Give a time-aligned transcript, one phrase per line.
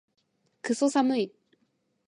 [0.63, 1.31] クソ寒い